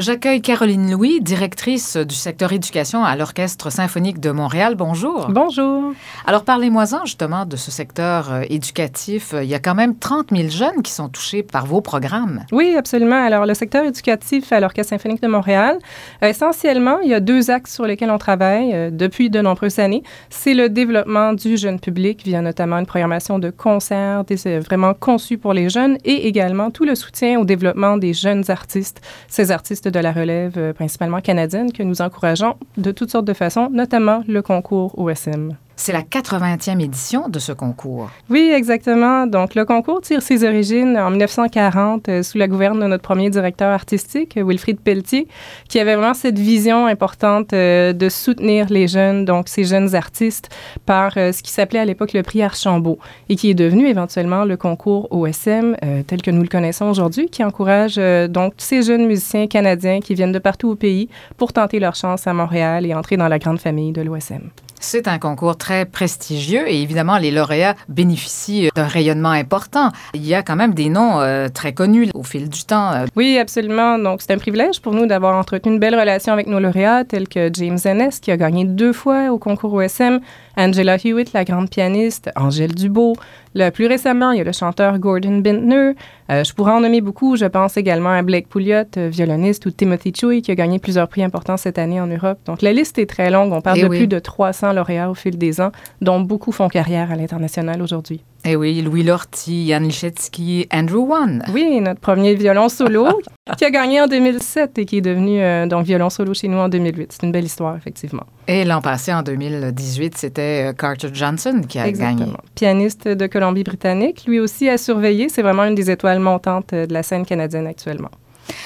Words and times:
J'accueille 0.00 0.40
Caroline 0.40 0.90
Louis, 0.90 1.20
directrice 1.20 1.98
du 1.98 2.14
secteur 2.14 2.54
éducation 2.54 3.04
à 3.04 3.16
l'Orchestre 3.16 3.70
symphonique 3.70 4.18
de 4.18 4.30
Montréal. 4.30 4.74
Bonjour. 4.74 5.28
Bonjour. 5.28 5.92
Alors, 6.26 6.42
parlez-moi-en 6.44 7.04
justement 7.04 7.44
de 7.44 7.56
ce 7.56 7.70
secteur 7.70 8.32
euh, 8.32 8.42
éducatif. 8.48 9.34
Il 9.42 9.46
y 9.46 9.54
a 9.54 9.58
quand 9.58 9.74
même 9.74 9.94
30 9.94 10.28
000 10.34 10.48
jeunes 10.48 10.80
qui 10.82 10.90
sont 10.90 11.10
touchés 11.10 11.42
par 11.42 11.66
vos 11.66 11.82
programmes. 11.82 12.46
Oui, 12.50 12.74
absolument. 12.78 13.22
Alors, 13.22 13.44
le 13.44 13.52
secteur 13.52 13.84
éducatif 13.84 14.50
à 14.52 14.60
l'Orchestre 14.60 14.88
symphonique 14.88 15.20
de 15.20 15.28
Montréal, 15.28 15.76
euh, 16.22 16.28
essentiellement, 16.28 17.00
il 17.00 17.10
y 17.10 17.14
a 17.14 17.20
deux 17.20 17.50
axes 17.50 17.74
sur 17.74 17.84
lesquels 17.84 18.10
on 18.10 18.16
travaille 18.16 18.72
euh, 18.72 18.90
depuis 18.90 19.28
de 19.28 19.42
nombreuses 19.42 19.80
années. 19.80 20.02
C'est 20.30 20.54
le 20.54 20.70
développement 20.70 21.34
du 21.34 21.58
jeune 21.58 21.78
public 21.78 22.22
via 22.24 22.40
notamment 22.40 22.78
une 22.78 22.86
programmation 22.86 23.38
de 23.38 23.50
concerts 23.50 24.24
vraiment 24.64 24.94
conçus 24.94 25.36
pour 25.36 25.52
les 25.52 25.68
jeunes 25.68 25.98
et 26.06 26.26
également 26.26 26.70
tout 26.70 26.86
le 26.86 26.94
soutien 26.94 27.38
au 27.38 27.44
développement 27.44 27.98
des 27.98 28.14
jeunes 28.14 28.44
artistes, 28.48 29.02
ces 29.28 29.50
artistes 29.50 29.89
de 29.90 30.00
la 30.00 30.12
relève 30.12 30.54
euh, 30.56 30.72
principalement 30.72 31.20
canadienne 31.20 31.72
que 31.72 31.82
nous 31.82 32.02
encourageons 32.02 32.56
de 32.76 32.90
toutes 32.90 33.10
sortes 33.10 33.26
de 33.26 33.32
façons, 33.32 33.68
notamment 33.70 34.22
le 34.26 34.42
concours 34.42 34.98
OSM. 34.98 35.56
C'est 35.80 35.94
la 35.94 36.02
80e 36.02 36.78
édition 36.78 37.30
de 37.30 37.38
ce 37.38 37.52
concours. 37.52 38.10
Oui, 38.28 38.52
exactement. 38.54 39.26
Donc, 39.26 39.54
le 39.54 39.64
concours 39.64 40.02
tire 40.02 40.20
ses 40.20 40.44
origines 40.44 40.98
en 40.98 41.08
1940 41.08 42.06
euh, 42.10 42.22
sous 42.22 42.36
la 42.36 42.48
gouverne 42.48 42.80
de 42.80 42.86
notre 42.86 43.02
premier 43.02 43.30
directeur 43.30 43.70
artistique, 43.70 44.36
Wilfrid 44.36 44.78
Pelletier, 44.78 45.26
qui 45.70 45.80
avait 45.80 45.94
vraiment 45.94 46.12
cette 46.12 46.38
vision 46.38 46.84
importante 46.84 47.54
euh, 47.54 47.94
de 47.94 48.10
soutenir 48.10 48.66
les 48.68 48.88
jeunes, 48.88 49.24
donc 49.24 49.48
ces 49.48 49.64
jeunes 49.64 49.94
artistes, 49.94 50.50
par 50.84 51.14
euh, 51.16 51.32
ce 51.32 51.42
qui 51.42 51.50
s'appelait 51.50 51.78
à 51.78 51.86
l'époque 51.86 52.12
le 52.12 52.22
prix 52.22 52.42
Archambault 52.42 52.98
et 53.30 53.36
qui 53.36 53.48
est 53.48 53.54
devenu 53.54 53.88
éventuellement 53.88 54.44
le 54.44 54.58
concours 54.58 55.08
OSM 55.10 55.76
tel 56.06 56.20
que 56.20 56.30
nous 56.30 56.42
le 56.42 56.48
connaissons 56.48 56.90
aujourd'hui, 56.90 57.30
qui 57.30 57.42
encourage 57.42 57.96
donc 58.28 58.52
ces 58.58 58.82
jeunes 58.82 59.06
musiciens 59.06 59.46
canadiens 59.46 60.00
qui 60.00 60.12
viennent 60.12 60.32
de 60.32 60.38
partout 60.38 60.68
au 60.68 60.76
pays 60.76 61.08
pour 61.38 61.54
tenter 61.54 61.80
leur 61.80 61.94
chance 61.94 62.26
à 62.26 62.34
Montréal 62.34 62.84
et 62.84 62.94
entrer 62.94 63.16
dans 63.16 63.28
la 63.28 63.38
grande 63.38 63.60
famille 63.60 63.92
de 63.92 64.02
l'OSM. 64.02 64.50
C'est 64.82 65.08
un 65.08 65.18
concours 65.18 65.58
très 65.58 65.84
prestigieux 65.84 66.66
et 66.66 66.80
évidemment, 66.80 67.18
les 67.18 67.30
lauréats 67.30 67.76
bénéficient 67.90 68.70
d'un 68.74 68.86
rayonnement 68.86 69.30
important. 69.30 69.90
Il 70.14 70.26
y 70.26 70.34
a 70.34 70.42
quand 70.42 70.56
même 70.56 70.72
des 70.72 70.88
noms 70.88 71.20
euh, 71.20 71.48
très 71.48 71.74
connus 71.74 72.08
au 72.14 72.22
fil 72.22 72.48
du 72.48 72.64
temps. 72.64 72.92
Euh. 72.92 73.06
Oui, 73.14 73.38
absolument. 73.38 73.98
Donc, 73.98 74.22
c'est 74.22 74.32
un 74.32 74.38
privilège 74.38 74.80
pour 74.80 74.94
nous 74.94 75.04
d'avoir 75.04 75.36
entretenu 75.36 75.72
une 75.74 75.78
belle 75.78 75.94
relation 75.94 76.32
avec 76.32 76.46
nos 76.46 76.60
lauréats, 76.60 77.04
tels 77.04 77.28
que 77.28 77.50
James 77.52 77.78
Ennis, 77.84 78.20
qui 78.20 78.30
a 78.30 78.38
gagné 78.38 78.64
deux 78.64 78.94
fois 78.94 79.30
au 79.30 79.38
concours 79.38 79.74
OSM, 79.74 80.20
Angela 80.56 80.96
Hewitt, 80.96 81.34
la 81.34 81.44
grande 81.44 81.68
pianiste, 81.68 82.30
Angèle 82.34 82.74
Dubois. 82.74 83.12
Le 83.54 83.70
plus 83.70 83.86
récemment, 83.86 84.30
il 84.30 84.38
y 84.38 84.40
a 84.40 84.44
le 84.44 84.52
chanteur 84.52 84.98
Gordon 84.98 85.38
Bintner. 85.38 85.94
Euh, 86.30 86.44
je 86.44 86.54
pourrais 86.54 86.72
en 86.72 86.80
nommer 86.80 87.00
beaucoup. 87.00 87.36
Je 87.36 87.46
pense 87.46 87.76
également 87.76 88.10
à 88.10 88.22
Blake 88.22 88.46
Pouliot, 88.46 88.84
euh, 88.96 89.08
violoniste, 89.08 89.66
ou 89.66 89.70
Timothy 89.70 90.12
Choi, 90.14 90.40
qui 90.40 90.52
a 90.52 90.54
gagné 90.54 90.78
plusieurs 90.78 91.08
prix 91.08 91.24
importants 91.24 91.56
cette 91.56 91.78
année 91.78 92.00
en 92.00 92.06
Europe. 92.06 92.38
Donc, 92.46 92.62
la 92.62 92.72
liste 92.72 92.98
est 92.98 93.06
très 93.06 93.30
longue. 93.30 93.52
On 93.52 93.60
parle 93.60 93.78
eh 93.80 93.82
de 93.82 93.88
plus 93.88 94.06
de 94.06 94.18
300 94.20 94.72
lauréats 94.72 95.10
au 95.10 95.14
fil 95.14 95.36
des 95.36 95.60
ans, 95.60 95.72
dont 96.00 96.20
beaucoup 96.20 96.52
font 96.52 96.68
carrière 96.68 97.10
à 97.10 97.16
l'international 97.16 97.82
aujourd'hui. 97.82 98.22
Eh 98.44 98.56
oui, 98.56 98.80
Louis 98.80 99.02
Lorty, 99.02 99.68
Jan 99.68 99.80
Lichetsky, 99.80 100.66
Andrew 100.72 101.06
Wan. 101.06 101.42
Oui, 101.52 101.80
notre 101.80 102.00
premier 102.00 102.34
violon 102.34 102.68
solo 102.70 103.06
qui 103.58 103.64
a 103.66 103.70
gagné 103.70 104.00
en 104.00 104.06
2007 104.06 104.78
et 104.78 104.86
qui 104.86 104.98
est 104.98 105.02
devenu 105.02 105.42
euh, 105.42 105.66
donc 105.66 105.84
violon 105.84 106.08
solo 106.08 106.32
chez 106.32 106.48
nous 106.48 106.56
en 106.56 106.68
2008. 106.70 107.12
C'est 107.12 107.26
une 107.26 107.32
belle 107.32 107.44
histoire, 107.44 107.76
effectivement. 107.76 108.24
Et 108.48 108.64
l'an 108.64 108.80
passé, 108.80 109.12
en 109.12 109.22
2018, 109.22 110.16
c'était 110.16 110.68
euh, 110.68 110.72
Carter 110.72 111.10
Johnson 111.12 111.60
qui 111.68 111.78
a 111.78 111.86
Exactement. 111.86 112.18
gagné. 112.26 112.36
Pianiste 112.54 113.08
de 113.08 113.26
Colombie-Britannique, 113.26 114.24
lui 114.26 114.40
aussi 114.40 114.68
a 114.70 114.78
surveillé. 114.78 115.28
C'est 115.28 115.42
vraiment 115.42 115.64
une 115.64 115.74
des 115.74 115.90
étoiles 115.90 116.20
montantes 116.20 116.72
euh, 116.72 116.86
de 116.86 116.94
la 116.94 117.02
scène 117.02 117.26
canadienne 117.26 117.66
actuellement. 117.66 118.10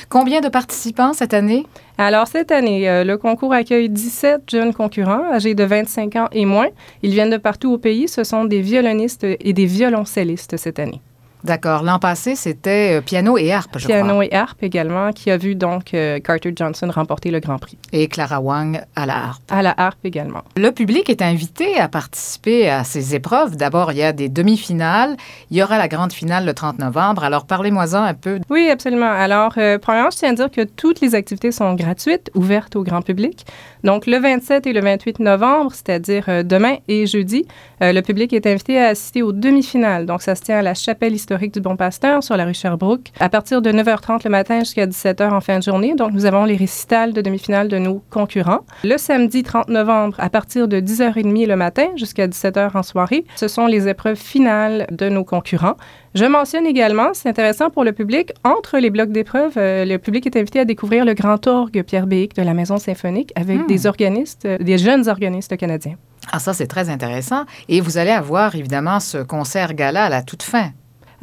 Combien 0.09 0.41
de 0.41 0.49
participants 0.49 1.13
cette 1.13 1.35
année? 1.35 1.67
Alors, 1.99 2.27
cette 2.27 2.53
année, 2.53 2.89
euh, 2.89 3.05
le 3.05 3.17
concours 3.19 3.53
accueille 3.53 3.89
17 3.89 4.43
jeunes 4.51 4.75
concurrents 4.75 5.25
âgés 5.33 5.55
de 5.55 5.65
25 5.65 6.17
ans 6.17 6.29
et 6.33 6.45
moins. 6.45 6.69
Ils 7.03 7.13
viennent 7.13 7.31
de 7.31 7.37
partout 7.37 7.73
au 7.73 7.79
pays. 7.79 8.09
Ce 8.09 8.25
sont 8.25 8.45
des 8.45 8.61
violonistes 8.61 9.25
et 9.25 9.53
des 9.53 9.67
violoncellistes 9.67 10.57
cette 10.57 10.79
année. 10.79 11.01
D'accord. 11.45 11.83
L'an 11.83 11.99
passé, 11.99 12.37
c'était 12.37 12.97
euh, 12.97 13.01
piano 13.03 13.37
et 13.37 13.53
harpe, 13.53 13.79
je 13.79 13.87
piano 13.87 14.05
crois. 14.05 14.21
Piano 14.21 14.23
et 14.23 14.35
harpe 14.35 14.63
également, 14.63 15.13
qui 15.13 15.31
a 15.31 15.37
vu 15.37 15.55
donc 15.55 15.93
euh, 15.93 16.19
Carter 16.19 16.55
Johnson 16.57 16.89
remporter 16.91 17.31
le 17.31 17.39
Grand 17.39 17.59
Prix. 17.59 17.77
Et 17.93 18.09
Clara 18.09 18.41
Wang 18.41 18.81
à 18.97 19.05
la 19.05 19.17
harpe. 19.17 19.43
À 19.51 19.61
la 19.61 19.75
harpe 19.77 20.03
également. 20.05 20.43
Le 20.57 20.71
public 20.71 21.11
est 21.11 21.21
invité 21.21 21.77
à 21.77 21.89
participer 21.89 22.71
à 22.71 22.83
ces 22.83 23.15
épreuves. 23.15 23.57
D'abord, 23.57 23.93
il 23.93 23.99
y 23.99 24.03
a 24.03 24.15
des 24.15 24.31
demi-finales. 24.31 25.19
Il 25.51 25.59
y 25.59 25.63
aura 25.63 25.77
la 25.77 25.87
grande 25.87 26.15
finale 26.15 26.47
le 26.47 26.55
30 26.55 26.79
novembre. 26.79 27.25
Alors, 27.25 27.45
parlez-moi-en 27.45 28.03
un 28.03 28.15
peu. 28.15 28.41
Oui, 28.49 28.71
absolument. 28.71 29.13
Alors, 29.13 29.53
euh, 29.59 29.77
premièrement, 29.77 30.11
je 30.11 30.17
tiens 30.17 30.31
à 30.31 30.35
dire 30.35 30.51
que 30.51 30.63
toutes 30.63 31.03
les 31.03 31.15
activités 31.15 31.53
sont 31.53 31.75
gratuites, 31.75 32.31
ouvertes 32.35 32.75
au 32.75 32.83
grand 32.83 33.03
public. 33.03 33.45
Donc, 33.83 34.07
le 34.07 34.19
27 34.19 34.67
et 34.67 34.73
le 34.73 34.81
28 34.81 35.19
novembre, 35.19 35.73
c'est-à-dire 35.75 36.43
demain 36.43 36.77
et 36.89 37.07
jeudi, 37.07 37.47
le 37.83 38.01
public 38.01 38.33
est 38.33 38.47
invité 38.47 38.81
à 38.81 38.89
assister 38.89 39.21
aux 39.21 39.33
demi-finales. 39.33 40.07
Donc, 40.07 40.23
ça 40.23 40.35
se 40.35 40.41
tient 40.41 40.57
à 40.57 40.63
la 40.63 40.73
chapelle 40.73 41.13
historique 41.13 41.34
du 41.35 41.61
Bon 41.61 41.77
Pasteur 41.77 42.23
sur 42.23 42.37
la 42.37 42.45
rue 42.45 42.55
Sherbrooke 42.55 43.11
à 43.19 43.29
partir 43.29 43.61
de 43.61 43.71
9h30 43.71 44.21
le 44.25 44.31
matin 44.31 44.61
jusqu'à 44.61 44.87
17h 44.87 45.33
en 45.33 45.41
fin 45.41 45.59
de 45.59 45.63
journée. 45.63 45.95
Donc, 45.95 46.13
nous 46.13 46.27
avons 46.27 46.45
les 46.45 46.57
récitals 46.57 47.13
de 47.13 47.21
demi-finale 47.21 47.69
de 47.69 47.79
nos 47.79 48.03
concurrents. 48.11 48.61
Le 48.85 48.97
samedi 48.97 49.43
30 49.43 49.69
novembre, 49.69 50.17
à 50.19 50.31
partir 50.31 50.69
de 50.69 50.81
10h30 50.81 51.47
le 51.47 51.57
matin 51.57 51.89
jusqu'à 51.97 52.29
17h 52.29 52.71
en 52.77 52.83
soirée, 52.83 53.25
ce 53.37 53.49
sont 53.49 53.67
les 53.67 53.89
épreuves 53.89 54.17
finales 54.17 54.87
de 54.91 55.09
nos 55.09 55.25
concurrents. 55.25 55.77
Je 56.15 56.25
mentionne 56.25 56.67
également, 56.67 57.09
c'est 57.13 57.29
intéressant 57.29 57.71
pour 57.71 57.83
le 57.83 57.93
public, 57.93 58.33
entre 58.45 58.79
les 58.79 58.91
blocs 58.91 59.11
d'épreuves, 59.11 59.55
euh, 59.57 59.85
le 59.85 59.99
public 59.99 60.27
est 60.27 60.37
invité 60.37 60.61
à 60.61 60.65
découvrir 60.65 61.05
le 61.05 61.15
grand 61.15 61.45
orgue 61.49 61.83
Pierre 61.83 62.07
Béic 62.07 62.37
de 62.37 62.43
la 62.43 62.55
Maison 62.55 62.79
symphonique 62.79 63.33
avec 63.35 63.59
hmm. 63.59 63.67
des 63.67 63.87
organistes, 63.87 64.45
euh, 64.45 64.59
des 64.59 64.79
jeunes 64.79 65.09
organistes 65.09 65.57
canadiens. 65.57 65.97
Ah, 66.33 66.39
ça, 66.39 66.55
c'est 66.55 66.67
très 66.67 66.89
intéressant. 66.89 67.45
Et 67.69 67.81
vous 67.81 67.99
allez 67.99 68.11
avoir 68.11 68.55
évidemment 68.55 69.01
ce 69.01 69.19
concert 69.19 69.75
gala 69.75 70.05
à 70.05 70.09
la 70.09 70.23
toute 70.23 70.43
fin. 70.43 70.71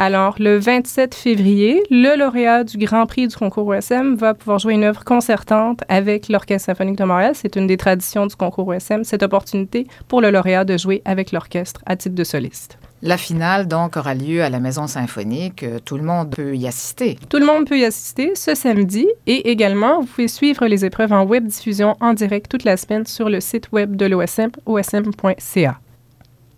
Alors, 0.04 0.34
le 0.40 0.58
27 0.58 1.14
février, 1.14 1.84
le 1.92 2.18
lauréat 2.18 2.64
du 2.64 2.80
Grand 2.80 3.06
Prix 3.06 3.28
du 3.28 3.36
concours 3.36 3.68
OSM 3.68 4.16
va 4.16 4.34
pouvoir 4.34 4.58
jouer 4.58 4.74
une 4.74 4.84
œuvre 4.84 5.04
concertante 5.04 5.82
avec 5.90 6.28
l'Orchestre 6.28 6.66
symphonique 6.66 6.98
de 6.98 7.04
Montréal. 7.04 7.34
C'est 7.36 7.56
une 7.56 7.68
des 7.68 7.78
traditions 7.78 8.26
du 8.26 8.36
concours 8.36 8.68
OSM, 8.70 9.04
cette 9.04 9.22
opportunité 9.22 9.86
pour 10.08 10.20
le 10.20 10.32
lauréat 10.32 10.66
de 10.66 10.76
jouer 10.76 11.04
avec 11.06 11.32
l'orchestre 11.32 11.82
à 11.86 11.96
titre 11.96 12.16
de 12.16 12.24
soliste. 12.24 12.80
La 13.04 13.16
finale, 13.16 13.68
donc, 13.68 13.96
aura 13.96 14.16
lieu 14.16 14.42
à 14.42 14.50
la 14.50 14.60
Maison 14.60 14.88
symphonique. 14.88 15.64
Tout 15.86 15.98
le 15.98 16.04
monde 16.04 16.32
peut 16.32 16.56
y 16.56 16.66
assister. 16.66 17.20
Tout 17.30 17.38
le 17.38 17.46
monde 17.46 17.68
peut 17.68 17.78
y 17.78 17.86
assister 17.86 18.34
ce 18.34 18.56
samedi. 18.56 19.06
Et 19.28 19.52
également, 19.52 20.00
vous 20.00 20.08
pouvez 20.08 20.28
suivre 20.28 20.66
les 20.66 20.84
épreuves 20.84 21.14
en 21.14 21.26
web 21.26 21.46
diffusion 21.46 21.96
en 22.00 22.16
direct 22.16 22.50
toute 22.50 22.64
la 22.64 22.76
semaine 22.76 23.06
sur 23.06 23.30
le 23.30 23.40
site 23.40 23.72
web 23.72 23.96
de 23.96 24.08
l'OSM, 24.08 24.50
osm.ca. 24.66 25.80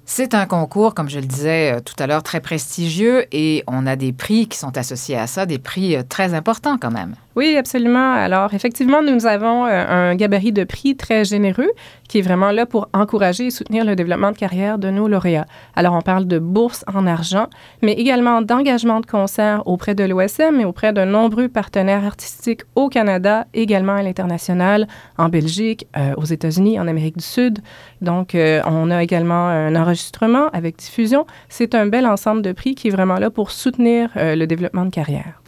C'est 0.05 0.33
un 0.33 0.45
concours, 0.45 0.93
comme 0.93 1.09
je 1.09 1.19
le 1.19 1.25
disais 1.25 1.75
euh, 1.75 1.79
tout 1.79 1.95
à 1.97 2.07
l'heure, 2.07 2.23
très 2.23 2.41
prestigieux 2.41 3.25
et 3.31 3.63
on 3.67 3.87
a 3.87 3.95
des 3.95 4.11
prix 4.11 4.47
qui 4.47 4.57
sont 4.57 4.77
associés 4.77 5.17
à 5.17 5.27
ça, 5.27 5.45
des 5.45 5.59
prix 5.59 5.95
euh, 5.95 6.03
très 6.07 6.33
importants 6.33 6.77
quand 6.77 6.91
même. 6.91 7.15
Oui, 7.35 7.57
absolument. 7.57 8.13
Alors, 8.13 8.53
effectivement, 8.53 9.01
nous 9.01 9.25
avons 9.25 9.65
euh, 9.65 9.85
un 9.87 10.15
gabarit 10.15 10.51
de 10.51 10.63
prix 10.65 10.95
très 10.95 11.25
généreux 11.25 11.69
qui 12.07 12.19
est 12.19 12.21
vraiment 12.21 12.51
là 12.51 12.67
pour 12.67 12.89
encourager 12.93 13.47
et 13.47 13.51
soutenir 13.51 13.85
le 13.85 13.95
développement 13.95 14.31
de 14.31 14.37
carrière 14.37 14.77
de 14.77 14.91
nos 14.91 15.07
lauréats. 15.07 15.47
Alors, 15.75 15.95
on 15.95 16.01
parle 16.01 16.27
de 16.27 16.37
bourses 16.37 16.85
en 16.93 17.07
argent, 17.07 17.47
mais 17.81 17.93
également 17.93 18.43
d'engagement 18.43 18.99
de 18.99 19.07
concert 19.07 19.63
auprès 19.65 19.95
de 19.95 20.03
l'OSM 20.03 20.59
et 20.59 20.65
auprès 20.65 20.93
de 20.93 21.03
nombreux 21.05 21.47
partenaires 21.49 22.05
artistiques 22.05 22.61
au 22.75 22.87
Canada, 22.87 23.47
également 23.55 23.95
à 23.95 24.03
l'international, 24.03 24.87
en 25.17 25.29
Belgique, 25.29 25.87
euh, 25.97 26.13
aux 26.17 26.25
États-Unis, 26.25 26.79
en 26.79 26.87
Amérique 26.87 27.17
du 27.17 27.23
Sud. 27.23 27.59
Donc, 28.01 28.35
euh, 28.35 28.61
on 28.67 28.91
a 28.91 29.01
également 29.01 29.47
un 29.47 29.75
enregistrement 29.75 30.49
avec 30.49 30.77
diffusion. 30.77 31.25
C'est 31.49 31.73
un 31.73 31.87
bel 31.87 32.05
ensemble 32.05 32.43
de 32.43 32.51
prix 32.51 32.75
qui 32.75 32.89
est 32.89 32.91
vraiment 32.91 33.17
là 33.17 33.31
pour 33.31 33.49
soutenir 33.49 34.11
le 34.15 34.45
développement 34.45 34.85
de 34.85 34.91
carrière. 34.91 35.42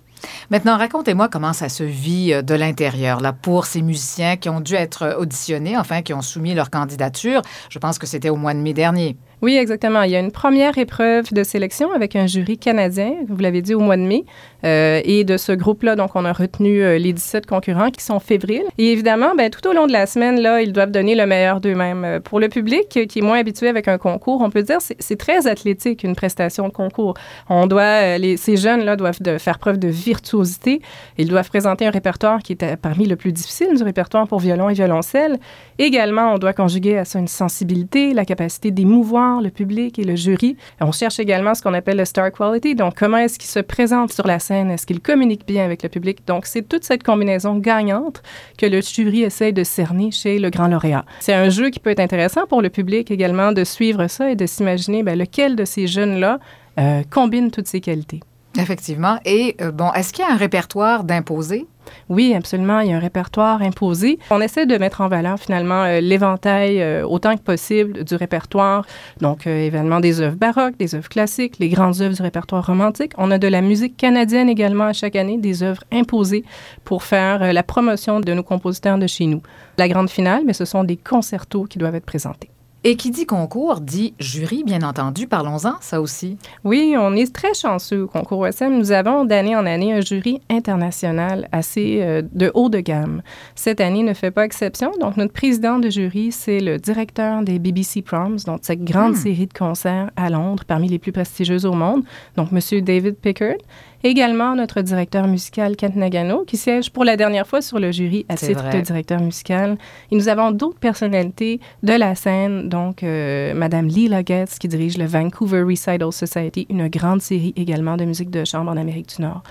Maintenant, 0.50 0.78
racontez-moi 0.78 1.30
comment 1.30 1.54
ça 1.54 1.70
se 1.70 1.84
vit 1.84 2.34
euh, 2.34 2.42
de 2.42 2.56
l'intérieur, 2.56 3.22
là, 3.22 3.34
pour 3.34 3.66
ces 3.66 3.82
musiciens 3.82 4.38
qui 4.38 4.50
ont 4.50 4.62
dû 4.62 4.76
être 4.76 5.16
auditionnés, 5.20 5.78
enfin, 5.78 6.02
qui 6.02 6.14
ont 6.14 6.22
soumis 6.22 6.54
leur 6.54 6.70
candidature. 6.70 7.42
Je 7.70 7.80
pense 7.80 8.00
que 8.00 8.08
c'était 8.08 8.30
au 8.30 8.36
mois 8.36 8.54
de 8.54 8.60
mai 8.60 8.74
dernier. 8.74 9.18
Oui, 9.46 9.58
exactement. 9.58 10.02
Il 10.02 10.10
y 10.10 10.16
a 10.16 10.20
une 10.20 10.32
première 10.32 10.76
épreuve 10.80 11.32
de 11.32 11.44
sélection 11.44 11.92
avec 11.92 12.16
un 12.16 12.26
jury 12.26 12.58
canadien, 12.58 13.14
vous 13.30 13.38
l'avez 13.38 13.62
dit, 13.62 13.76
au 13.76 13.80
mois 13.80 13.96
de 13.96 14.02
mai. 14.02 14.26
Euh, 14.64 15.02
et 15.06 15.24
de 15.24 15.38
ce 15.38 15.52
groupe-là, 15.52 15.96
donc, 15.96 16.16
on 16.16 16.26
a 16.26 16.34
retenu 16.34 16.82
euh, 16.82 16.98
les 16.98 17.14
17 17.14 17.46
concurrents 17.46 17.92
qui 17.92 18.04
sont 18.04 18.20
fébriles. 18.20 18.64
Et 18.80 18.92
évidemment, 18.92 19.36
ben, 19.38 19.52
tout 19.52 19.68
au 19.70 19.74
long 19.74 19.86
de 19.86 19.92
la 19.92 20.08
semaine, 20.08 20.42
là, 20.42 20.62
ils 20.62 20.74
doivent 20.74 20.90
donner 20.90 21.14
le 21.14 21.28
meilleur 21.28 21.62
d'eux-mêmes. 21.62 22.04
Euh, 22.04 22.20
pour 22.20 22.40
le 22.40 22.50
public 22.50 22.88
qui 22.90 23.20
est 23.20 23.22
moins 23.22 23.38
habitué 23.38 23.68
avec 23.68 23.88
un 23.88 24.00
concours, 24.00 24.42
on 24.42 24.50
peut 24.50 24.64
dire 24.64 24.78
c'est 24.82 24.96
c'est 24.98 25.18
très 25.18 25.46
athlétique, 25.46 26.04
une 26.04 26.16
prestation 26.16 26.68
de 26.68 26.74
concours. 26.74 27.14
On 27.48 27.68
doit, 27.68 28.18
ces 28.38 28.58
jeunes-là 28.58 28.96
doivent 28.96 29.20
faire 29.38 29.60
preuve 29.60 29.78
de 29.78 29.88
virtuosité. 29.88 30.82
Ils 31.20 31.28
doivent 31.28 31.50
présenter 31.50 31.86
un 31.86 31.92
répertoire 31.92 32.42
qui 32.42 32.54
est 32.54 32.76
parmi 32.78 33.06
le 33.06 33.16
plus 33.16 33.32
difficile 33.32 33.76
du 33.76 33.84
répertoire 33.84 34.28
pour 34.28 34.40
violon 34.40 34.70
et 34.70 34.74
violoncelle. 34.74 35.38
Également, 35.78 36.34
on 36.34 36.38
doit 36.40 36.54
conjuguer 36.54 36.98
à 36.98 37.06
ça 37.06 37.20
une 37.20 37.28
sensibilité, 37.28 38.14
la 38.14 38.26
capacité 38.26 38.72
d'émouvoir 38.72 39.35
le 39.42 39.50
public 39.50 40.00
et 40.00 40.04
le 40.04 40.16
jury. 40.16 40.58
On 40.82 40.92
cherche 40.92 41.20
également 41.20 41.54
ce 41.54 41.62
qu'on 41.62 41.74
appelle 41.74 41.98
le 41.98 42.06
star 42.06 42.32
quality, 42.32 42.76
donc 42.76 42.96
comment 42.98 43.18
est-ce 43.18 43.40
qu'il 43.40 43.50
se 43.50 43.60
présente 43.60 44.12
sur 44.12 44.28
la 44.28 44.40
scène, 44.40 44.72
est-ce 44.72 44.86
qu'il 44.86 45.00
communique 45.00 45.46
bien 45.46 45.64
avec 45.66 45.84
le 45.84 45.90
public? 45.90 46.26
Donc, 46.28 46.46
c'est 46.46 46.68
toute 46.68 46.84
cette 46.84 47.04
combinaison 47.04 47.56
gagnante 47.58 48.22
que 48.58 48.66
le 48.66 48.82
jury 48.82 49.24
essaye 49.24 49.54
de 49.54 49.64
cerner 49.64 50.12
chez 50.12 50.40
le 50.40 50.50
grand 50.50 50.68
lauréat. 50.68 51.06
C'est 51.20 51.34
un 51.34 51.50
jeu 51.50 51.70
qui 51.70 51.80
peut 51.80 51.90
être 51.90 52.00
intéressant 52.00 52.46
pour 52.48 52.62
le 52.62 52.70
public 52.70 53.12
également 53.12 53.52
de 53.52 53.64
suivre 53.64 54.08
ça 54.08 54.32
et 54.32 54.36
de 54.36 54.46
s'imaginer 54.46 55.04
ben, 55.04 55.18
lequel 55.18 55.56
de 55.56 55.66
ces 55.66 55.88
jeunes-là 55.88 56.40
euh, 56.80 57.04
combine 57.10 57.52
toutes 57.52 57.68
ces 57.68 57.82
qualités. 57.82 58.22
Effectivement. 58.58 59.20
Et 59.26 59.56
euh, 59.62 59.72
bon, 59.72 59.92
est-ce 59.94 60.14
qu'il 60.14 60.24
y 60.26 60.28
a 60.28 60.32
un 60.32 60.38
répertoire 60.38 61.04
d'imposés? 61.04 61.66
Oui, 62.10 62.34
absolument. 62.36 62.80
Il 62.80 62.90
y 62.90 62.94
a 62.94 62.98
un 62.98 63.00
répertoire 63.00 63.62
imposé. 63.62 64.20
On 64.32 64.42
essaie 64.42 64.66
de 64.66 64.78
mettre 64.78 65.02
en 65.02 65.08
valeur 65.08 65.40
finalement 65.40 65.84
euh, 65.84 66.00
l'éventail 66.00 66.82
euh, 66.82 67.06
autant 67.06 67.36
que 67.36 67.42
possible 67.42 68.04
du 68.04 68.16
répertoire. 68.16 68.86
Donc, 69.22 69.48
évidemment, 69.48 70.00
des 70.00 70.22
œuvres 70.22 70.36
baroques, 70.36 70.78
des 70.78 70.96
œuvres 70.96 71.10
classiques, 71.10 71.60
les 71.60 71.70
grandes 71.70 72.02
œuvres 72.02 72.16
du 72.16 72.22
répertoire 72.22 72.66
romantique. 72.66 73.14
On 73.18 73.32
a 73.32 73.38
de 73.38 73.48
la 73.48 73.62
musique 73.62 73.98
canadienne 73.98 74.50
également 74.50 74.86
à 74.86 74.94
chaque 74.94 75.16
année, 75.16 75.38
des 75.38 75.64
œuvres 75.64 75.84
imposées 75.92 76.44
pour 76.84 77.04
faire 77.04 77.54
la 77.54 77.64
promotion 77.64 78.20
de 78.20 78.34
nos 78.34 78.44
compositeurs 78.44 78.98
de 78.98 79.08
chez 79.08 79.26
nous. 79.26 79.42
La 79.78 79.88
grande 79.88 80.10
finale, 80.10 80.44
mais 80.46 80.54
ce 80.54 80.66
sont 80.66 80.84
des 80.84 80.98
concertos 80.98 81.66
qui 81.66 81.78
doivent 81.78 81.96
être 81.96 82.06
présentés. 82.06 82.50
Et 82.88 82.98
qui 82.98 83.10
dit 83.10 83.26
concours 83.26 83.82
dit 83.82 84.14
jury, 84.20 84.64
bien 84.64 84.84
entendu. 84.84 85.26
Parlons-en, 85.26 85.74
ça 85.82 86.00
aussi. 86.00 86.38
Oui, 86.64 86.94
on 86.96 87.16
est 87.16 87.34
très 87.34 87.56
chanceux 87.56 88.04
au 88.04 88.08
concours 88.08 88.42
OSM. 88.42 88.78
Nous 88.78 88.92
avons 88.92 89.26
d'année 89.26 89.56
en 89.56 89.66
année 89.66 89.92
un 89.92 90.02
jury 90.02 90.40
international 90.52 91.50
assez 91.52 91.98
euh, 92.02 92.22
de 92.34 92.52
haut 92.54 92.70
de 92.70 92.80
gamme. 92.82 93.24
Cette 93.56 93.82
année 93.82 94.04
ne 94.04 94.14
fait 94.14 94.30
pas 94.30 94.46
exception. 94.46 94.92
Donc, 95.02 95.18
notre 95.18 95.34
président 95.34 95.80
de 95.80 95.90
jury, 95.90 96.32
c'est 96.32 96.60
le 96.60 96.78
directeur 96.78 97.42
des 97.42 97.58
BBC 97.58 98.04
Proms, 98.04 98.38
donc 98.46 98.60
cette 98.62 98.84
grande 98.84 99.14
hmm. 99.14 99.16
série 99.16 99.48
de 99.48 99.54
concerts 99.54 100.12
à 100.16 100.30
Londres, 100.30 100.64
parmi 100.68 100.88
les 100.88 101.00
plus 101.00 101.12
prestigieuses 101.12 101.66
au 101.66 101.74
monde. 101.74 102.04
Donc, 102.38 102.50
M. 102.52 102.82
David 102.82 103.16
Pickard. 103.16 103.58
Également, 104.06 104.56
notre 104.56 104.82
directeur 104.82 105.28
musical, 105.28 105.76
Kent 105.76 105.96
Nagano, 105.96 106.44
qui 106.44 106.58
siège 106.58 106.92
pour 106.92 107.04
la 107.04 107.18
dernière 107.18 107.48
fois 107.48 107.64
sur 107.64 107.80
le 107.80 107.92
jury 107.92 108.24
à 108.30 108.36
titre 108.36 108.70
de 108.70 108.80
directeur 108.80 109.20
musical. 109.20 109.80
Et 110.12 110.16
nous 110.16 110.30
avons 110.30 110.52
d'autres 110.52 110.78
personnalités 110.78 111.60
de 111.82 111.94
la 111.94 112.14
scène, 112.14 112.70
donc 112.76 113.04
euh, 113.04 113.54
Madame 113.54 113.88
Lila 113.88 114.22
Getz, 114.22 114.60
qui 114.60 114.68
dirige 114.68 114.98
le 114.98 115.06
Vancouver 115.06 115.64
Recital 115.64 116.12
Society, 116.12 116.68
une 116.70 116.90
grande 116.90 117.22
série 117.22 117.54
également 117.56 117.96
de 117.96 118.04
musique 118.04 118.30
de 118.30 118.44
chambre 118.44 118.70
en 118.70 118.76
Amérique 118.76 119.16
du 119.16 119.22
Nord. 119.22 119.44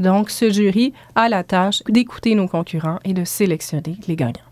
Donc, 0.00 0.30
ce 0.30 0.50
jury 0.50 0.92
a 1.14 1.28
la 1.28 1.44
tâche 1.44 1.84
d'écouter 1.88 2.34
nos 2.34 2.48
concurrents 2.48 2.98
et 3.04 3.12
de 3.12 3.24
sélectionner 3.24 3.96
les 4.08 4.16
gagnants. 4.16 4.48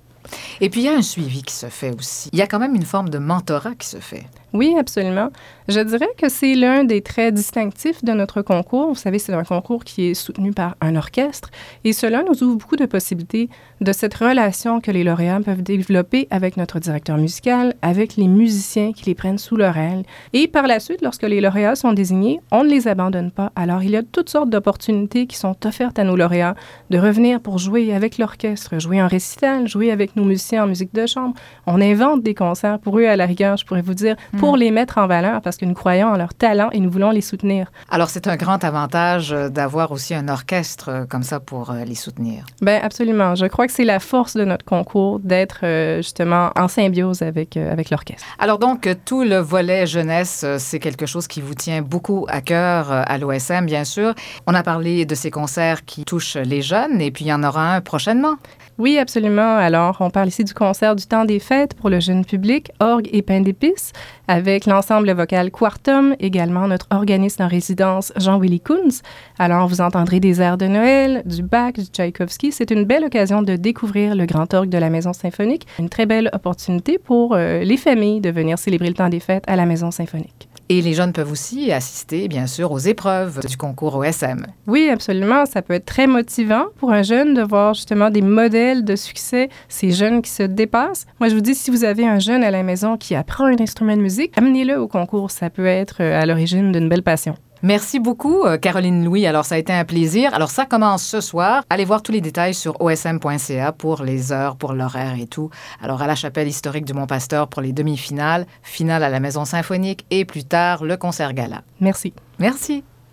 Et 0.60 0.70
puis, 0.70 0.82
il 0.82 0.84
y 0.84 0.88
a 0.88 0.94
un 0.94 1.02
suivi 1.02 1.42
qui 1.42 1.54
se 1.54 1.66
fait 1.66 1.92
aussi. 1.92 2.30
Il 2.32 2.38
y 2.38 2.42
a 2.42 2.46
quand 2.46 2.60
même 2.60 2.76
une 2.76 2.84
forme 2.84 3.08
de 3.08 3.18
mentorat 3.18 3.74
qui 3.74 3.88
se 3.88 3.96
fait. 3.96 4.26
Oui, 4.52 4.74
absolument. 4.78 5.30
Je 5.68 5.80
dirais 5.80 6.08
que 6.18 6.28
c'est 6.28 6.54
l'un 6.54 6.82
des 6.82 7.00
traits 7.00 7.34
distinctifs 7.34 8.04
de 8.04 8.12
notre 8.12 8.42
concours. 8.42 8.88
Vous 8.88 8.96
savez, 8.96 9.20
c'est 9.20 9.32
un 9.32 9.44
concours 9.44 9.84
qui 9.84 10.08
est 10.08 10.14
soutenu 10.14 10.50
par 10.50 10.76
un 10.80 10.96
orchestre 10.96 11.50
et 11.84 11.92
cela 11.92 12.24
nous 12.24 12.42
ouvre 12.42 12.56
beaucoup 12.56 12.76
de 12.76 12.86
possibilités 12.86 13.48
de 13.80 13.92
cette 13.92 14.14
relation 14.14 14.80
que 14.80 14.90
les 14.90 15.04
lauréats 15.04 15.40
peuvent 15.40 15.62
développer 15.62 16.26
avec 16.30 16.56
notre 16.56 16.80
directeur 16.80 17.16
musical, 17.16 17.74
avec 17.82 18.16
les 18.16 18.26
musiciens 18.26 18.92
qui 18.92 19.06
les 19.06 19.14
prennent 19.14 19.38
sous 19.38 19.56
leur 19.56 19.76
aile. 19.76 20.02
Et 20.32 20.48
par 20.48 20.66
la 20.66 20.80
suite, 20.80 21.02
lorsque 21.02 21.22
les 21.22 21.40
lauréats 21.40 21.76
sont 21.76 21.92
désignés, 21.92 22.40
on 22.50 22.64
ne 22.64 22.68
les 22.68 22.88
abandonne 22.88 23.30
pas. 23.30 23.52
Alors, 23.54 23.82
il 23.82 23.90
y 23.90 23.96
a 23.96 24.02
toutes 24.02 24.28
sortes 24.28 24.50
d'opportunités 24.50 25.26
qui 25.26 25.36
sont 25.36 25.56
offertes 25.64 25.98
à 25.98 26.04
nos 26.04 26.16
lauréats 26.16 26.56
de 26.90 26.98
revenir 26.98 27.40
pour 27.40 27.58
jouer 27.58 27.94
avec 27.94 28.18
l'orchestre, 28.18 28.78
jouer 28.80 29.00
en 29.00 29.08
récital, 29.08 29.68
jouer 29.68 29.92
avec 29.92 30.16
nos 30.16 30.24
musiciens 30.24 30.64
en 30.64 30.66
musique 30.66 30.92
de 30.92 31.06
chambre. 31.06 31.34
On 31.66 31.80
invente 31.80 32.22
des 32.22 32.34
concerts 32.34 32.80
pour 32.80 32.98
eux 32.98 33.06
à 33.06 33.16
la 33.16 33.26
rigueur, 33.26 33.56
je 33.56 33.64
pourrais 33.64 33.82
vous 33.82 33.94
dire 33.94 34.16
pour 34.40 34.56
les 34.56 34.70
mettre 34.70 34.96
en 34.96 35.06
valeur 35.06 35.42
parce 35.42 35.58
que 35.58 35.66
nous 35.66 35.74
croyons 35.74 36.08
en 36.08 36.16
leur 36.16 36.32
talent 36.32 36.70
et 36.72 36.80
nous 36.80 36.90
voulons 36.90 37.10
les 37.10 37.20
soutenir. 37.20 37.70
Alors, 37.90 38.08
c'est 38.08 38.26
un 38.26 38.36
grand 38.36 38.64
avantage 38.64 39.32
euh, 39.32 39.48
d'avoir 39.50 39.92
aussi 39.92 40.14
un 40.14 40.28
orchestre 40.28 40.88
euh, 40.88 41.04
comme 41.04 41.22
ça 41.22 41.40
pour 41.40 41.70
euh, 41.70 41.84
les 41.84 41.94
soutenir. 41.94 42.46
Bien, 42.62 42.80
absolument. 42.82 43.34
Je 43.34 43.46
crois 43.46 43.66
que 43.66 43.72
c'est 43.72 43.84
la 43.84 44.00
force 44.00 44.34
de 44.34 44.44
notre 44.44 44.64
concours 44.64 45.20
d'être 45.20 45.64
justement 45.96 46.50
en 46.56 46.68
symbiose 46.68 47.20
avec, 47.22 47.56
avec 47.56 47.90
l'orchestre. 47.90 48.24
Alors, 48.38 48.58
donc, 48.58 48.88
tout 49.04 49.22
le 49.22 49.36
volet 49.36 49.86
jeunesse, 49.86 50.44
c'est 50.58 50.78
quelque 50.78 51.06
chose 51.06 51.26
qui 51.26 51.40
vous 51.40 51.54
tient 51.54 51.82
beaucoup 51.82 52.26
à 52.28 52.40
cœur 52.40 52.90
à 52.90 53.18
l'OSM, 53.18 53.66
bien 53.66 53.84
sûr. 53.84 54.14
On 54.46 54.54
a 54.54 54.62
parlé 54.62 55.04
de 55.04 55.14
ces 55.14 55.30
concerts 55.30 55.84
qui 55.84 56.04
touchent 56.04 56.36
les 56.36 56.62
jeunes 56.62 57.00
et 57.00 57.10
puis 57.10 57.26
il 57.26 57.28
y 57.28 57.32
en 57.32 57.42
aura 57.42 57.74
un 57.74 57.80
prochainement. 57.80 58.36
Oui, 58.80 58.96
absolument. 58.96 59.56
Alors, 59.56 59.98
on 60.00 60.08
parle 60.08 60.28
ici 60.28 60.42
du 60.42 60.54
concert 60.54 60.96
du 60.96 61.04
temps 61.04 61.26
des 61.26 61.38
fêtes 61.38 61.74
pour 61.74 61.90
le 61.90 62.00
jeune 62.00 62.24
public, 62.24 62.70
orgue 62.80 63.10
et 63.12 63.20
pain 63.20 63.42
d'épices, 63.42 63.92
avec 64.30 64.66
l'ensemble 64.66 65.10
vocal 65.10 65.50
Quartum, 65.50 66.14
également 66.20 66.68
notre 66.68 66.86
organiste 66.90 67.40
en 67.40 67.48
résidence 67.48 68.12
Jean-Willy 68.14 68.60
Kunz. 68.60 69.02
Alors, 69.40 69.66
vous 69.66 69.80
entendrez 69.80 70.20
des 70.20 70.40
airs 70.40 70.56
de 70.56 70.68
Noël, 70.68 71.22
du 71.26 71.42
Bach, 71.42 71.72
du 71.72 71.86
Tchaïkovski. 71.86 72.52
C'est 72.52 72.70
une 72.70 72.84
belle 72.84 73.02
occasion 73.02 73.42
de 73.42 73.56
découvrir 73.56 74.14
le 74.14 74.26
grand 74.26 74.54
orgue 74.54 74.68
de 74.68 74.78
la 74.78 74.88
Maison 74.88 75.12
symphonique. 75.12 75.66
Une 75.80 75.88
très 75.88 76.06
belle 76.06 76.30
opportunité 76.32 76.96
pour 76.96 77.34
euh, 77.34 77.64
les 77.64 77.76
familles 77.76 78.20
de 78.20 78.30
venir 78.30 78.56
célébrer 78.56 78.90
le 78.90 78.94
temps 78.94 79.08
des 79.08 79.18
fêtes 79.18 79.42
à 79.48 79.56
la 79.56 79.66
Maison 79.66 79.90
symphonique. 79.90 80.49
Et 80.72 80.82
les 80.82 80.94
jeunes 80.94 81.12
peuvent 81.12 81.32
aussi 81.32 81.72
assister, 81.72 82.28
bien 82.28 82.46
sûr, 82.46 82.70
aux 82.70 82.78
épreuves 82.78 83.40
du 83.44 83.56
concours 83.56 83.96
OSM. 83.96 84.46
Oui, 84.68 84.88
absolument. 84.88 85.44
Ça 85.44 85.62
peut 85.62 85.74
être 85.74 85.84
très 85.84 86.06
motivant 86.06 86.66
pour 86.76 86.92
un 86.92 87.02
jeune 87.02 87.34
de 87.34 87.42
voir 87.42 87.74
justement 87.74 88.08
des 88.08 88.22
modèles 88.22 88.84
de 88.84 88.94
succès, 88.94 89.48
ces 89.68 89.90
jeunes 89.90 90.22
qui 90.22 90.30
se 90.30 90.44
dépassent. 90.44 91.06
Moi, 91.18 91.28
je 91.28 91.34
vous 91.34 91.40
dis, 91.40 91.56
si 91.56 91.72
vous 91.72 91.82
avez 91.82 92.06
un 92.06 92.20
jeune 92.20 92.44
à 92.44 92.52
la 92.52 92.62
maison 92.62 92.96
qui 92.96 93.16
apprend 93.16 93.46
un 93.46 93.60
instrument 93.60 93.96
de 93.96 94.02
musique, 94.02 94.32
amenez-le 94.38 94.80
au 94.80 94.86
concours. 94.86 95.32
Ça 95.32 95.50
peut 95.50 95.66
être 95.66 95.96
euh, 96.02 96.22
à 96.22 96.24
l'origine 96.24 96.70
d'une 96.70 96.88
belle 96.88 97.02
passion. 97.02 97.34
Merci 97.62 98.00
beaucoup, 98.00 98.44
euh, 98.44 98.56
Caroline 98.56 99.04
Louis. 99.04 99.26
Alors, 99.26 99.44
ça 99.44 99.56
a 99.56 99.58
été 99.58 99.72
un 99.72 99.84
plaisir. 99.84 100.32
Alors, 100.34 100.50
ça 100.50 100.64
commence 100.64 101.02
ce 101.02 101.20
soir. 101.20 101.62
Allez 101.68 101.84
voir 101.84 102.02
tous 102.02 102.12
les 102.12 102.20
détails 102.20 102.54
sur 102.54 102.80
osm.ca 102.80 103.72
pour 103.72 104.02
les 104.02 104.32
heures, 104.32 104.56
pour 104.56 104.72
l'horaire 104.72 105.16
et 105.18 105.26
tout. 105.26 105.50
Alors, 105.82 106.00
à 106.00 106.06
la 106.06 106.14
chapelle 106.14 106.48
historique 106.48 106.86
du 106.86 106.94
Mont-Pasteur 106.94 107.48
pour 107.48 107.60
les 107.60 107.72
demi-finales, 107.72 108.46
finale 108.62 109.04
à 109.04 109.10
la 109.10 109.20
Maison 109.20 109.44
symphonique 109.44 110.06
et 110.10 110.24
plus 110.24 110.44
tard, 110.44 110.84
le 110.84 110.96
concert 110.96 111.34
gala. 111.34 111.62
Merci. 111.80 112.14
Merci. 112.38 112.82